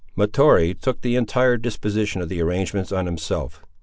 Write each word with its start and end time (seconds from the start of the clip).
Mahtoree 0.15 0.73
took 0.73 1.01
the 1.01 1.15
entire 1.15 1.57
disposition 1.57 2.23
of 2.23 2.27
the 2.29 2.41
arrangements 2.41 2.91
on 2.91 3.05
himself. 3.05 3.61